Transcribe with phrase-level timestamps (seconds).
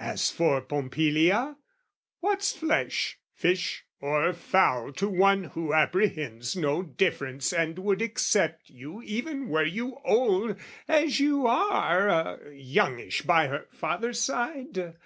[0.00, 1.56] "As for Pompilia,
[2.18, 9.02] what's flesh, fish, or fowl "To one who apprehends no difference, "And would accept you
[9.02, 14.96] even were you old "As you are...youngish by her father's side?